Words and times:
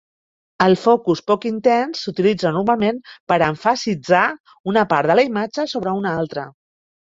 El 0.63 0.75
focus 0.83 1.19
poc 1.31 1.43
intens 1.49 2.01
s'utilitza 2.05 2.53
normalment 2.55 3.01
per 3.33 3.37
emfasitzar 3.49 4.23
una 4.73 4.87
part 4.95 5.13
de 5.13 5.19
la 5.21 5.27
imatge 5.31 5.69
sobre 5.77 5.95
una 6.01 6.17
altra. 6.25 6.49